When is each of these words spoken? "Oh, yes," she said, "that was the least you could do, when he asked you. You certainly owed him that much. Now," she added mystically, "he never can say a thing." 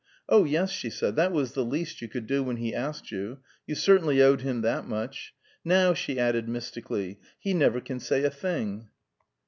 "Oh, 0.27 0.45
yes," 0.45 0.71
she 0.71 0.89
said, 0.89 1.15
"that 1.17 1.31
was 1.31 1.53
the 1.53 1.63
least 1.63 2.01
you 2.01 2.07
could 2.07 2.25
do, 2.25 2.41
when 2.41 2.57
he 2.57 2.73
asked 2.73 3.11
you. 3.11 3.37
You 3.67 3.75
certainly 3.75 4.19
owed 4.19 4.41
him 4.41 4.61
that 4.61 4.87
much. 4.87 5.35
Now," 5.63 5.93
she 5.93 6.17
added 6.17 6.49
mystically, 6.49 7.19
"he 7.39 7.53
never 7.53 7.79
can 7.79 7.99
say 7.99 8.23
a 8.23 8.31
thing." 8.31 8.87